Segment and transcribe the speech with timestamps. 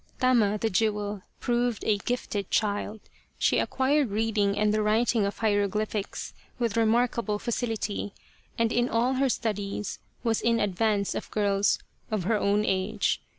[0.19, 3.01] Tama, the Jewel, proved a gifted child.
[3.37, 8.15] She ac quired reading and the writing of hieroglyphics with remarkable facility,
[8.57, 11.77] and in all her studies was in ad vance of girls
[12.09, 13.21] of her own age.